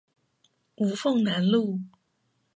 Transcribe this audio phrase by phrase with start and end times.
[0.77, 1.79] 吳鳳南路